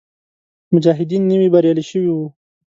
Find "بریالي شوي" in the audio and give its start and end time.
1.53-2.09